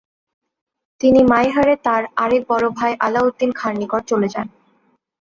[1.01, 4.47] তিনি মাইহারে তার আরেক বড় ভাই আলাউদ্দিন খাঁর নিকট চলে যান।